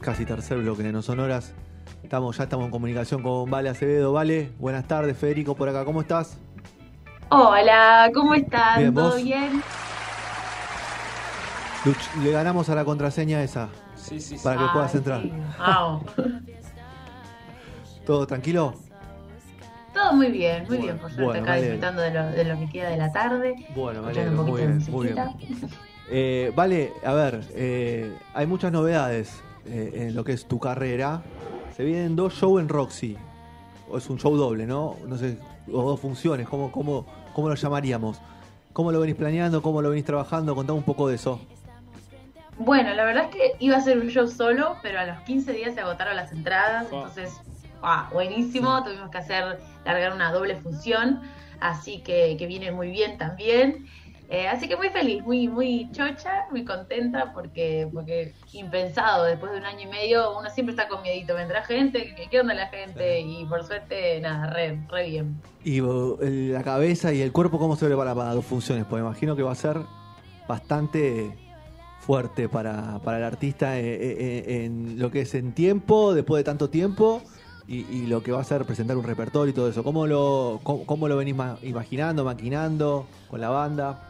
[0.00, 1.52] casi tercer bloque de No Sonoras.
[2.02, 4.12] Estamos, ya estamos en comunicación con Vale Acevedo.
[4.12, 6.38] Vale, buenas tardes, Federico por acá, ¿cómo estás?
[7.28, 8.78] Hola, ¿cómo estás?
[8.78, 9.22] Bien, ¿Todo ¿vos?
[9.22, 9.62] bien?
[11.84, 14.44] Luch, le ganamos a la contraseña esa, Sí, sí, sí.
[14.44, 15.22] para que Ay, puedas entrar.
[15.22, 15.32] sí.
[18.04, 18.74] ¿Todo tranquilo?
[19.94, 21.62] Todo muy bien, muy Bueno, bien, por suerte, bueno, acá vale.
[21.62, 23.54] disfrutando de lo, de lo que queda de la tarde.
[23.74, 25.18] Bueno, un muy bien, muy bien.
[26.12, 31.22] Eh, vale, a ver, eh, hay muchas novedades eh, en lo que es tu carrera.
[31.76, 33.16] Se vienen dos shows en Roxy.
[33.90, 34.96] O es un show doble, ¿no?
[35.06, 35.38] No sé,
[35.72, 38.20] o dos funciones, ¿cómo, cómo, cómo lo llamaríamos?
[38.72, 39.62] ¿Cómo lo venís planeando?
[39.62, 40.54] ¿Cómo lo venís trabajando?
[40.54, 41.40] Contame un poco de eso.
[42.58, 45.52] Bueno, la verdad es que iba a ser un show solo, pero a los 15
[45.52, 47.40] días se agotaron las entradas, entonces,
[47.82, 51.22] ah, buenísimo, tuvimos que hacer, largar una doble función,
[51.58, 53.86] así que, que viene muy bien también.
[54.32, 59.58] Eh, así que muy feliz, muy, muy chocha, muy contenta, porque, porque impensado, después de
[59.58, 63.20] un año y medio, uno siempre está con miedito, vendrá gente, ¿qué, onda la gente?
[63.22, 65.42] Y por suerte, nada, re, re bien.
[65.64, 68.84] Y la cabeza y el cuerpo, ¿cómo se prepara para dos funciones?
[68.88, 69.78] Pues imagino que va a ser
[70.46, 71.36] bastante
[71.98, 76.38] fuerte para, para el artista eh, eh, eh, en lo que es en tiempo, después
[76.38, 77.20] de tanto tiempo,
[77.66, 79.82] y, y lo que va a ser presentar un repertorio y todo eso.
[79.82, 84.06] ¿Cómo lo, cómo, cómo lo venís ma- imaginando, maquinando con la banda?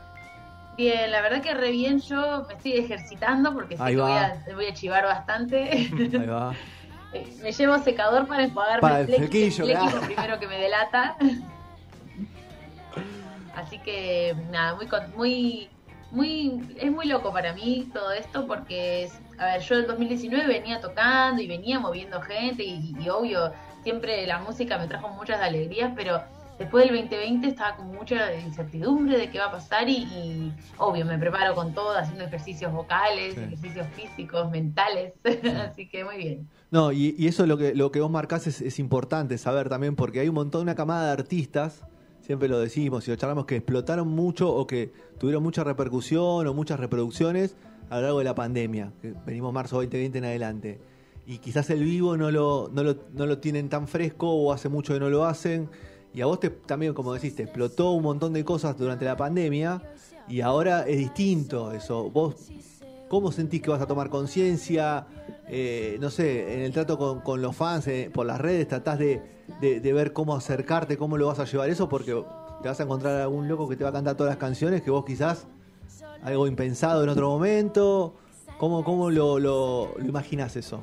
[0.80, 4.12] Bien, la verdad que re bien, yo me estoy ejercitando porque sé Ahí que voy
[4.12, 5.70] a, voy a chivar bastante.
[5.70, 6.54] Ahí va.
[7.12, 9.64] Eh, Me llevo secador para enjuagarme Para el flequillo.
[9.64, 11.16] El primero que me delata.
[13.56, 15.70] Así que nada, muy muy
[16.12, 20.46] muy es muy loco para mí todo esto porque es, a ver, yo en 2019
[20.46, 25.40] venía tocando y venía moviendo gente y, y obvio, siempre la música me trajo muchas
[25.40, 26.22] alegrías, pero
[26.60, 31.04] después del 2020 estaba con mucha incertidumbre de qué va a pasar y, y, obvio
[31.06, 33.40] me preparo con todo, haciendo ejercicios vocales, Sí.
[33.40, 35.14] ejercicios físicos, mentales,
[35.68, 36.48] así que muy bien.
[36.70, 39.96] No, y, y eso lo que, lo que vos marcás es, es importante saber también,
[39.96, 41.82] porque hay un montón, una camada de artistas,
[42.20, 46.54] siempre lo decimos y lo charlamos, que explotaron mucho o que tuvieron mucha repercusión o
[46.54, 47.56] muchas reproducciones
[47.88, 50.80] a lo largo de la pandemia, que venimos marzo 2020 en adelante.
[51.26, 54.68] Y quizás el vivo no lo, no lo, no lo tienen tan fresco o hace
[54.68, 55.68] mucho que no lo hacen.
[56.12, 59.16] Y a vos te, también, como decís, te explotó un montón de cosas durante la
[59.16, 59.80] pandemia
[60.28, 62.10] y ahora es distinto eso.
[62.10, 62.50] Vos
[63.10, 65.04] ¿Cómo sentís que vas a tomar conciencia?
[65.48, 69.00] Eh, no sé, en el trato con, con los fans, eh, por las redes, tratás
[69.00, 69.20] de,
[69.60, 72.12] de- ver cómo acercarte, cómo lo vas a llevar eso, porque
[72.62, 74.92] te vas a encontrar algún loco que te va a cantar todas las canciones que
[74.92, 75.48] vos quizás
[76.22, 78.14] algo impensado en otro momento.
[78.58, 80.12] ¿Cómo, cómo lo, lo, lo
[80.54, 80.80] eso?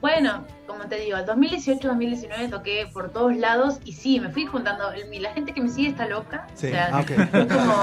[0.00, 4.90] Bueno, como te digo, el 2018-2019 toqué por todos lados y sí, me fui juntando.
[4.92, 6.46] el- La gente que me sigue está loca.
[6.54, 7.74] Sí, O sea, ah, es como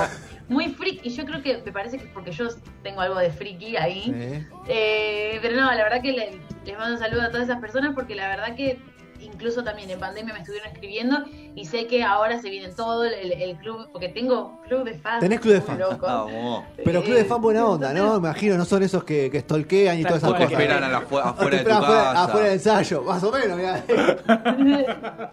[0.48, 1.02] muy freak.
[1.06, 2.48] Y yo creo que me parece que es porque yo
[2.82, 4.12] tengo algo de freaky ahí.
[4.16, 4.48] ¿Eh?
[4.68, 7.94] Eh, pero no, la verdad que le- les mando un saludo a todas esas personas
[7.94, 8.80] porque la verdad que
[9.22, 13.56] incluso también en pandemia me estuvieron escribiendo y sé que ahora se viene todo el,
[13.58, 15.20] club, porque tengo club de fans.
[15.22, 15.80] Tenés club de fans.
[15.80, 16.64] loco.
[16.84, 18.12] Pero club de Eh, fan buena onda, ¿no?
[18.14, 20.52] Me imagino, no son esos que, que stalkean y todas esas Que cosas.
[20.52, 22.24] esperan a la fu- afuera de tu afuera, casa.
[22.24, 23.84] afuera del ensayo, más o menos, mirá.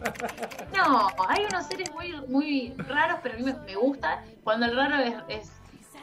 [0.77, 4.23] No, hay unos seres muy, muy raros, pero a mí me, me gusta.
[4.43, 5.51] Cuando el raro es, es,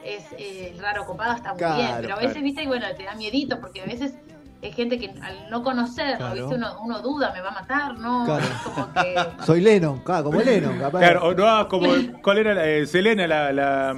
[0.03, 2.43] es, eh, raro copado está muy Claro, bien, pero a veces, claro.
[2.45, 4.13] viste, y bueno, te da miedito, porque a veces
[4.61, 6.35] es gente que al no conocerlo, Claro.
[6.35, 8.25] viste, uno, uno duda, me va a matar, ¿no?
[8.25, 8.43] Claro.
[8.45, 9.15] Es como que...
[9.45, 10.99] Soy Lennon, claro, como Lennon, capaz.
[10.99, 11.89] Claro, o no hagas como.
[12.21, 12.53] ¿Cuál era?
[12.53, 13.95] la- eh, Selena, la, la,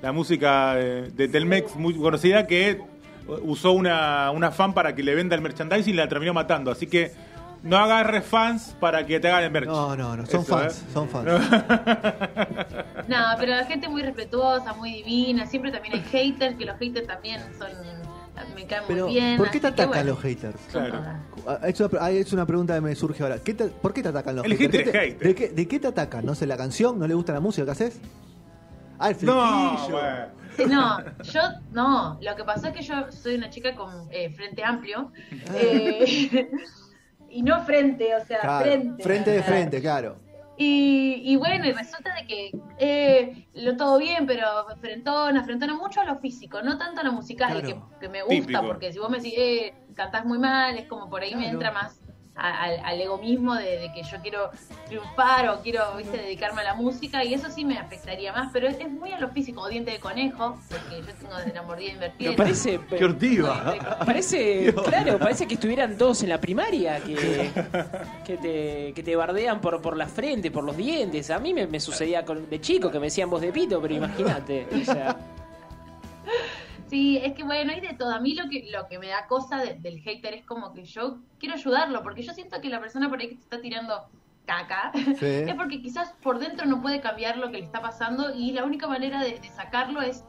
[0.00, 2.80] la música eh, de Telmex muy conocida, que
[3.44, 6.70] usó una, una fan para que le venda el merchandising y la terminó matando.
[6.72, 7.12] Así que
[7.62, 9.66] no agarres fans para que te hagan el merch.
[9.68, 10.90] No, no, no, son Eso, fans, ¿eh?
[10.92, 11.28] son fans.
[13.08, 17.06] No, pero la gente muy respetuosa, muy divina, siempre también hay haters, que los haters
[17.06, 17.68] también son...
[18.54, 19.36] me caen Pero, muy bien.
[19.36, 20.60] ¿por qué te atacan bueno, los haters?
[20.70, 21.02] Claro.
[21.46, 23.38] Ah, Es una, ah, es una pregunta que me surge ahora.
[23.38, 24.72] ¿Qué te- ¿Por qué te atacan los El haters?
[24.72, 25.28] hater ¿Qué es te- hater.
[25.28, 26.24] ¿De qué, ¿De qué te atacan?
[26.26, 26.98] ¿No sé, la canción?
[26.98, 28.00] ¿No le gusta la música que haces?
[28.98, 29.88] Ah, el No.
[30.68, 31.40] No, yo
[31.72, 32.18] no.
[32.20, 35.10] Lo que pasó es que yo soy una chica con eh, frente amplio.
[35.54, 36.50] eh,
[37.30, 39.02] y no frente, o sea, Claro, frente.
[39.02, 40.16] frente de frente, claro.
[40.64, 44.46] Y, y bueno, y resulta de que eh, lo todo bien, pero
[44.80, 47.66] frentona, frentona mucho a lo físico, no tanto a lo musical, Claro.
[47.66, 48.66] que, que me gusta, Típico.
[48.66, 51.72] porque si vos me decís, eh, cantás muy mal, es como por ahí me entra
[51.72, 52.00] más
[52.34, 54.50] al, al ego mismo de, de que yo quiero
[54.86, 58.68] triunfar o quiero, viste, dedicarme a la música, y eso sí me afectaría más, pero
[58.68, 61.62] es, es muy a lo físico, o diente de conejo, porque yo tengo de la
[61.62, 62.30] mordida invertida.
[62.30, 63.98] Pero parece, Qué hortiva.
[64.06, 67.50] parece, claro, parece que estuvieran todos en la primaria, que,
[68.24, 71.30] que, te, que te bardean por, por la frente, por los dientes.
[71.30, 73.94] A mí me, me sucedía con, de chico que me decían voz de pito, pero
[73.94, 74.66] imagínate.
[74.80, 75.16] O sea,
[76.92, 78.10] Sí, es que bueno, hay de todo.
[78.14, 80.84] A mí lo que, lo que me da cosa de- del hater es como que
[80.84, 83.94] yo quiero ayudarlo, porque yo siento que la persona por ahí que te está tirando
[84.44, 85.24] caca Sí.
[85.48, 88.64] es porque quizás por dentro no puede cambiar lo que le está pasando y la
[88.64, 90.22] única manera de, de sacarlo es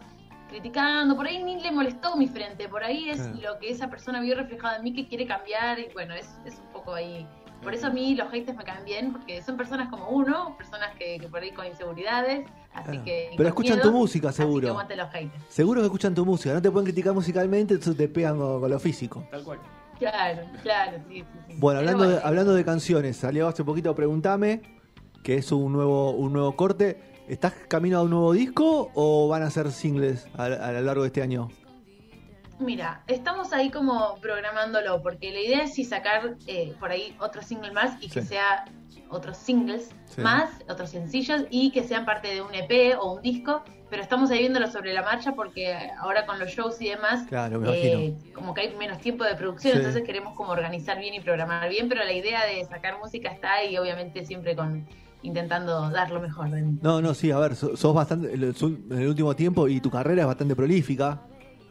[0.48, 1.16] criticando.
[1.18, 3.54] Por ahí ni le molestó mi frente, por ahí es Claro.
[3.56, 6.60] lo que esa persona vio reflejado en mí que quiere cambiar y bueno, es, es
[6.60, 7.28] un poco ahí.
[7.64, 10.90] Por eso a mí los haters me caen bien, porque son personas como uno, personas
[10.98, 13.04] que, que por ahí con inseguridades, así Claro.
[13.06, 13.30] que...
[13.38, 14.70] Pero escuchan tu música, así que seguro.
[14.70, 15.44] aguante los haters.
[15.48, 18.70] Seguro que escuchan tu música, no te pueden criticar musicalmente, entonces te pegan con, con
[18.70, 19.26] lo físico.
[19.32, 19.60] Tal cual.
[20.00, 21.54] Claro, claro, sí, sí, sí.
[21.60, 24.62] Bueno, hablando de, hablando de canciones, salió hace poquito Preguntame,
[25.24, 27.00] que es un nuevo, un nuevo corte.
[27.30, 31.04] ¿Estás camino a un nuevo disco o van a ser singles a, a lo largo
[31.04, 31.48] de este año?
[32.64, 37.42] Mira, estamos ahí como programándolo, porque la idea es sí sacar eh, por ahí otro
[37.42, 38.66] single más y que sea
[39.10, 40.22] otros singles Sí.
[40.22, 44.30] más, otros sencillos y que sean parte de un EP o un disco, pero estamos
[44.32, 48.18] ahí viéndolo sobre la marcha porque ahora con los shows y demás, Claro, me eh,
[48.34, 49.78] como que hay menos tiempo de producción, Sí.
[49.80, 53.54] entonces queremos como organizar bien y programar bien, pero la idea de sacar música está
[53.54, 54.88] ahí, obviamente siempre con
[55.24, 56.78] intentando dar lo mejor de mí.
[56.82, 60.22] No, no, sí, a ver, so- sos bastante, en el último tiempo y tu carrera
[60.24, 61.22] es bastante prolífica.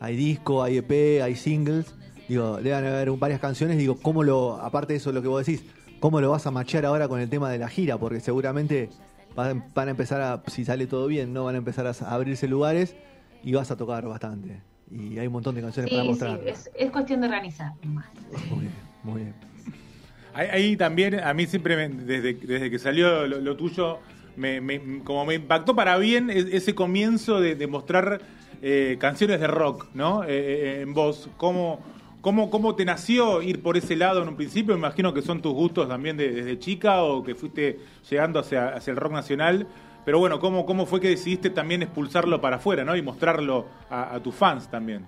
[0.02, 1.94] Hay disco, hay EP, hay singles.
[2.28, 3.78] Digo, deben haber varias canciones.
[3.78, 5.64] Digo, ¿cómo lo, aparte de eso, lo que vos decís,
[6.00, 7.98] cómo lo vas a machear ahora con el tema de la gira?
[7.98, 8.90] Porque seguramente
[9.36, 11.44] van, van a empezar a, si sale todo bien, ¿no?
[11.44, 12.96] Van a empezar a, abrirse lugares
[13.44, 14.60] y vas a tocar bastante.
[14.90, 16.40] Y hay un montón de canciones para Sí, sí, mostrar.
[16.48, 18.06] es, es cuestión de organizar nomás.
[18.50, 18.72] Muy bien,
[19.04, 19.34] muy bien.
[20.34, 23.98] Ahí, ahí también, a mí siempre, me- desde, desde que salió lo, lo tuyo,
[24.36, 28.20] me, me- como me impactó para bien e- ese comienzo de, de mostrar
[28.62, 30.24] eh, canciones de rock, ¿no?
[30.24, 31.28] Eh, eh, en voz.
[31.36, 31.80] ¿Cómo,
[32.20, 34.72] cómo, ¿Cómo te nació ir por ese lado en un principio?
[34.74, 38.68] Me imagino que son tus gustos también de- desde chica o que fuiste llegando hacia,
[38.68, 39.66] hacia el rock nacional.
[40.04, 42.96] Pero bueno, ¿cómo, ¿cómo fue que decidiste también expulsarlo para afuera, ¿no?
[42.96, 45.04] Y mostrarlo a, a tus fans también.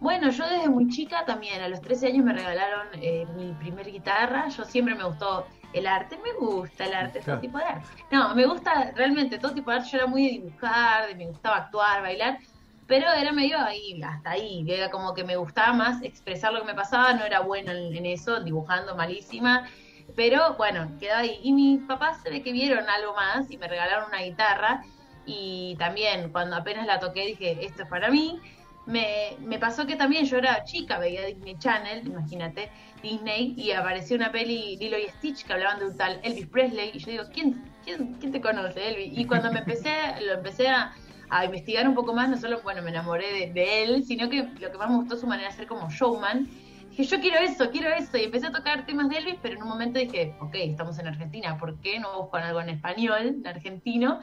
[0.00, 3.90] Bueno, yo desde muy chica también, a los 13 años me regalaron eh, mi primer
[3.90, 4.48] guitarra.
[4.48, 7.40] Yo siempre me gustó el arte, me gusta el arte, Claro.
[7.40, 7.88] todo tipo de arte.
[8.10, 9.88] No, me gusta realmente todo tipo de arte.
[9.90, 12.38] Yo era muy de dibujar, de, me gustaba actuar, bailar,
[12.86, 14.64] pero era medio ahí, hasta ahí.
[14.68, 17.94] Era como que me gustaba más expresar lo que me pasaba, no era buena en,
[17.96, 19.68] en eso, dibujando malísima.
[20.16, 21.38] Pero bueno, quedaba ahí.
[21.42, 24.82] Y mis papás se ve que vieron algo más y me regalaron una guitarra.
[25.26, 28.38] Y también cuando apenas la toqué dije, esto es para mí.
[28.86, 32.70] Me, me pasó que también yo era chica, veía Disney Channel, imagínate,
[33.02, 36.90] Disney, y apareció una peli Lilo y Stitch que hablaban de un tal Elvis Presley,
[36.92, 39.18] y yo digo, ¿quién, quién, quién te conoce, Elvis?
[39.18, 39.90] Y cuando me empecé,
[40.26, 40.92] lo empecé a,
[41.30, 44.70] a investigar un poco más, no solo, bueno, me enamoré de, él, sino que lo
[44.70, 46.48] que más me gustó su manera de ser como showman.
[46.90, 49.62] Dije, yo quiero eso, quiero eso, y empecé a tocar temas de Elvis, pero en
[49.62, 53.46] un momento dije, ok, estamos en Argentina, ¿por qué no busco algo en español, en
[53.46, 54.20] argentino?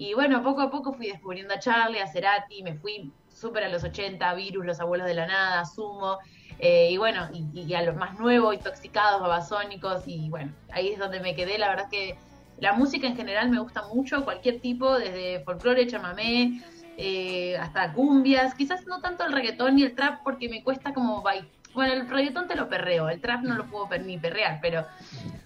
[0.00, 3.68] Y bueno, poco a poco fui descubriendo a Charlie, a Cerati, me fui súper a
[3.68, 6.18] los 80, Virus, Los Abuelos de la Nada, Sumo,
[6.60, 11.00] eh, y bueno, y, y a los más nuevos, Intoxicados, Babasónicos, y bueno, ahí es
[11.00, 11.58] donde me quedé.
[11.58, 12.14] La verdad es que
[12.58, 16.52] la música en general me gusta mucho, cualquier tipo, desde folclore, chamamé,
[16.96, 21.22] eh, hasta cumbias, quizás no tanto el reggaetón y el trap porque me cuesta como
[21.22, 21.48] bailar.
[21.74, 24.86] Bueno, el reggaetón te lo perreo, el trap no lo puedo per- ni perrear, pero,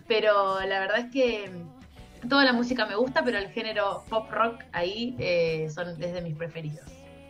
[0.07, 1.51] pero la verdad es que
[2.29, 6.35] toda la música me gusta, pero el género pop rock ahí eh, son desde mis
[6.37, 6.87] preferidos.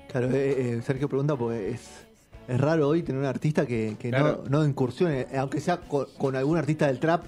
[0.09, 2.07] Claro, eh, eh, Sergio pregunta porque es,
[2.49, 4.43] es raro hoy tener un artista que, que Claro.
[4.49, 7.25] no, no incursione, eh, aunque sea con, con algún artista del trap,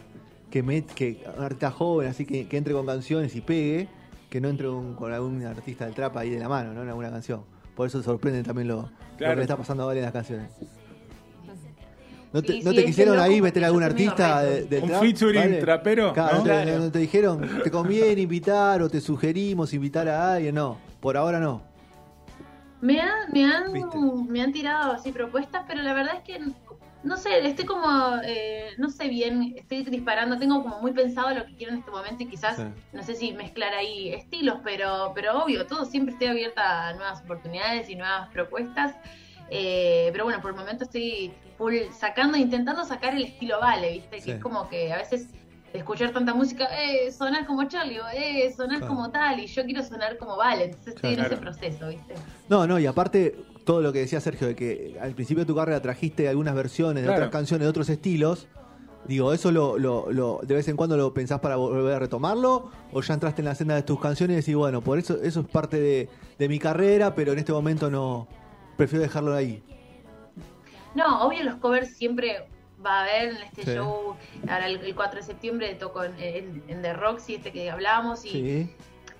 [0.50, 3.88] que, met, que un artista joven, así que, que entre con canciones y pegue,
[4.30, 6.82] que no entre un- con algún artista del trap ahí de la mano, ¿no?
[6.82, 7.42] En alguna canción.
[7.74, 10.50] Por eso sorprende también lo, que le está pasando ahora en las canciones.
[12.34, 15.00] ¿No te, Sí, no sí, te es quisieron ahí meter algún artista de- Un trap?
[15.02, 16.42] featuring trapero, Claro, ¿no?
[16.42, 16.78] te- Claro.
[16.80, 20.76] no te dijeron, te conviene invitar o te sugerimos invitar a alguien, no.
[21.00, 21.62] Por ahora no.
[22.80, 23.96] Me han, me han, ¿Viste?
[24.28, 26.44] me han tirado así propuestas, pero la verdad es que
[27.04, 31.44] no sé, estoy como, eh, no sé bien, estoy disparando, tengo como muy pensado lo
[31.46, 32.62] que quiero en este momento y quizás, Sí.
[32.94, 37.20] no sé si mezclar ahí estilos, pero, pero obvio, todo siempre estoy abierta a nuevas
[37.22, 38.96] oportunidades y nuevas propuestas.
[39.50, 44.18] Eh, pero bueno, por el momento estoy full sacando, intentando sacar el estilo Vale, ¿viste?
[44.20, 44.24] Sí.
[44.26, 45.28] Que es como que a veces
[45.72, 48.94] de escuchar tanta música, eh, sonar como Charlie, o eh, sonar Claro.
[48.94, 51.34] como tal, y yo quiero sonar como Vale, entonces estoy en Claro.
[51.34, 52.14] ese proceso, ¿viste?
[52.48, 55.54] No, no, y aparte, todo lo que decía Sergio, de que al principio de tu
[55.56, 57.22] carrera trajiste algunas versiones de Claro.
[57.22, 58.46] otras canciones, de otros estilos.
[59.06, 62.70] Digo, ¿eso lo, lo, lo- de vez en cuando lo pensás para volver a retomarlo?
[62.92, 65.40] ¿O ya entraste en la senda de tus canciones y decís, bueno, por eso eso
[65.40, 66.08] es parte de,
[66.38, 68.28] de mi carrera, pero en este momento no,
[68.76, 69.62] prefiero dejarlo ahí?
[70.94, 72.46] No, obvio los covers siempre
[72.84, 73.74] va a haber en este Sí.
[73.74, 74.16] show.
[74.48, 78.24] Ahora el, el 4 de septiembre toco en, en- en The Roxy, este que hablábamos,
[78.24, 78.70] y Sí,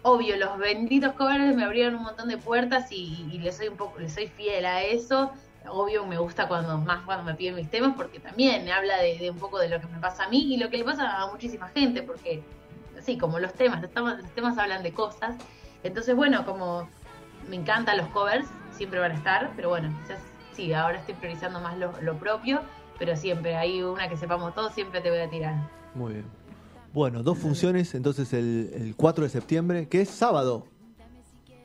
[0.03, 3.77] obvio, los benditos covers me abrieron un montón de puertas y, y le soy un
[3.77, 5.33] poco, le soy fiel a eso.
[5.67, 9.31] Obvio me gusta cuando más cuando me piden mis temas porque también habla de, de
[9.31, 11.27] un poco de lo que me pasa a mí y lo que le pasa a
[11.33, 12.43] muchísima gente porque
[12.99, 15.37] así como los temas, los temas, los temas hablan de cosas.
[15.83, 16.87] Entonces, bueno, como
[17.49, 20.19] me encantan los covers, siempre van a estar, pero bueno, quizás
[20.55, 22.61] sí, ahora estoy priorizando más lo, lo propio,
[22.99, 25.55] pero siempre hay una que sepamos todos, siempre te voy a tirar.
[25.95, 26.25] Muy bien.
[26.93, 30.67] Bueno, dos funciones, entonces el, el 4 de septiembre, que es sábado.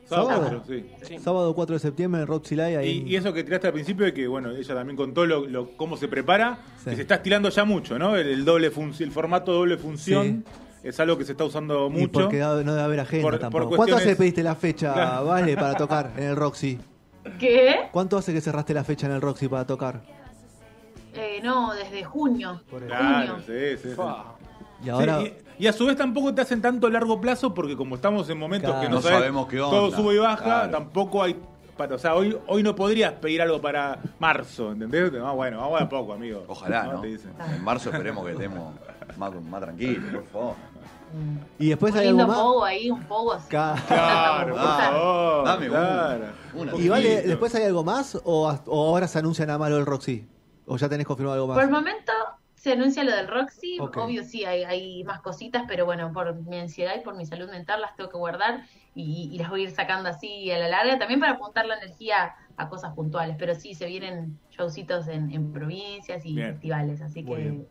[0.05, 0.63] Sábado, Sábado.
[0.67, 0.85] sí.
[1.03, 1.19] Sí.
[1.19, 2.77] Sábado 4 de septiembre en Roxy Live.
[2.77, 5.77] ahí Y, eso que tiraste al principio de que, bueno, ella también contó lo, lo-
[5.77, 6.89] cómo se prepara, Sí.
[6.89, 8.15] que se está estirando ya mucho, ¿no?
[8.15, 10.43] El, el doble el formato doble función
[10.81, 12.11] es algo que se está usando y mucho.
[12.23, 13.65] porque no debe haber agenda Por- por tampoco.
[13.75, 15.25] ¿Cuánto cuestiones- hace pediste la fecha, Claro.
[15.25, 16.79] Vale, para tocar en el Roxy?
[17.37, 17.87] ¿Qué?
[17.91, 20.01] ¿Cuánto hace que cerraste la fecha en el Roxy para tocar?
[21.13, 22.61] Eh, no, desde junio.
[22.69, 22.85] Por.
[22.85, 23.43] Claro, junio.
[23.45, 24.01] sí, sí, sí.
[24.85, 27.75] Y ahora, Sí, y, y a su vez tampoco te hacen tanto largo plazo porque
[27.75, 28.81] como estamos en momentos Claro.
[28.81, 29.75] que no, No sabes, sabemos qué onda.
[29.77, 30.71] todo sube y baja, Claro.
[30.71, 31.35] tampoco hay...
[31.75, 35.13] Para, o sea, hoy, hoy no podrías pedir algo para marzo, ¿entendés?
[35.13, 36.43] No, bueno, vamos de a poco, amigo.
[36.47, 36.99] Ojalá, ¿no?
[37.01, 37.31] Te dicen.
[37.55, 38.73] En marzo esperemos que estemos
[39.17, 40.55] más, más tranquilos, por favor.
[41.57, 42.41] Y después un hay lindo algo más.
[42.43, 43.47] pogo ahí, un pogo así.
[43.49, 46.25] Claro, Ah, favor, dame claro.
[46.53, 46.75] Una.
[46.75, 50.27] Y vale, después hay algo más o, ahora se anuncia nada malo el Roxy?
[50.65, 51.81] ¿O ya tenés confirmado algo Por el más?
[51.81, 52.11] momento
[52.55, 56.59] se anuncia lo del Roxy, obvio sí hay, hay más cositas, pero bueno, por mi
[56.59, 59.63] ansiedad y por mi salud mental las tengo que guardar y, y las voy a
[59.63, 63.55] ir sacando así a la larga, también para apuntar la energía a cosas puntuales, pero
[63.55, 66.51] sí, se vienen showcitos en, en provincias y Bien.
[66.51, 67.65] festivales, así que...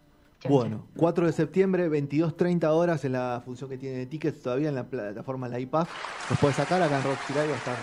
[0.48, 4.74] Bueno, 4 de septiembre, 22.30 horas en la función que tiene de tickets todavía en
[4.76, 5.86] la plataforma La iPad.
[6.30, 7.76] Los puedes sacar acá en Roxy Live, va a estar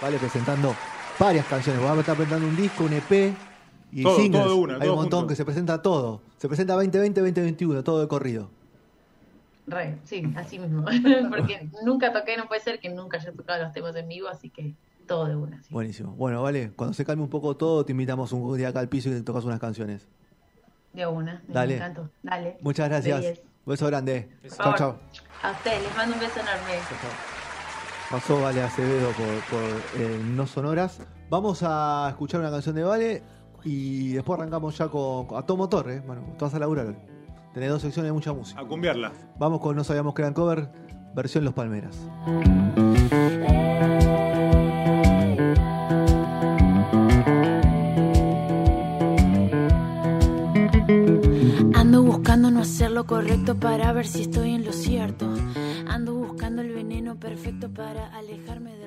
[0.00, 0.74] Vale presentando
[1.18, 1.82] varias canciones.
[1.84, 3.34] Va a estar presentando un disco, un EP
[3.92, 4.42] y Todo, singles.
[4.44, 5.28] todo de una, Hay todo un montón junto.
[5.28, 6.22] que se presenta todo.
[6.38, 8.48] Se presenta 2020, 2021, todo de corrido.
[9.66, 10.84] Re, sí, así mismo.
[11.28, 14.48] Porque nunca toqué, no puede ser que nunca haya tocado los temas en vivo, así
[14.48, 14.74] que
[15.06, 15.62] todo de una.
[15.62, 15.68] sí.
[15.70, 16.12] Buenísimo.
[16.12, 19.10] Bueno, vale, cuando se calme un poco todo, te invitamos un día acá al piso
[19.10, 20.08] y te tocas unas canciones.
[20.92, 21.42] De una.
[21.48, 21.74] Dale.
[21.78, 22.10] Me encantó.
[22.22, 22.58] Dale.
[22.62, 23.20] Muchas gracias.
[23.20, 23.42] diez.
[23.66, 24.36] Beso grande.
[24.56, 24.98] Chao, chao.
[25.42, 26.78] A ustedes, les mando un beso enorme.
[28.10, 31.00] Pasó Vale Acevedo por, por eh, No Sonoras.
[31.28, 33.22] Vamos a escuchar una canción de Vale
[33.62, 36.02] y después arrancamos ya con, a todo motor, ¿eh?
[36.04, 36.96] Bueno, tú vas a laburar hoy.
[37.54, 38.60] Tenés dos secciones de mucha música.
[38.60, 39.12] A cumbiarla.
[39.38, 40.68] Vamos con No Sabíamos que eran cover,
[41.14, 41.96] versión Los Palmeras.
[53.30, 55.32] Correcto para ver si estoy en lo cierto.
[55.86, 58.79] Ando buscando el veneno perfecto para alejarme de